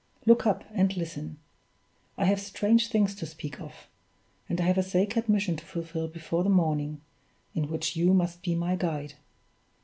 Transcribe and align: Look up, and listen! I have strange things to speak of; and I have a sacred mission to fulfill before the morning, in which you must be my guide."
Look 0.25 0.47
up, 0.47 0.63
and 0.71 0.97
listen! 0.97 1.37
I 2.17 2.25
have 2.25 2.39
strange 2.39 2.87
things 2.89 3.13
to 3.13 3.27
speak 3.27 3.61
of; 3.61 3.87
and 4.49 4.59
I 4.59 4.63
have 4.63 4.79
a 4.79 4.81
sacred 4.81 5.29
mission 5.29 5.55
to 5.57 5.63
fulfill 5.65 6.07
before 6.07 6.43
the 6.43 6.49
morning, 6.49 7.01
in 7.53 7.67
which 7.67 7.95
you 7.95 8.11
must 8.15 8.41
be 8.41 8.55
my 8.55 8.75
guide." 8.75 9.13